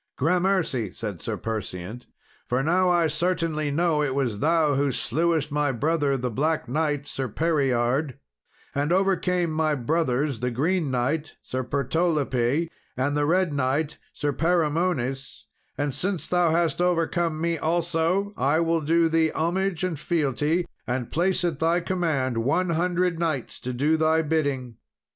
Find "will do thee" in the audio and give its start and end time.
18.59-19.29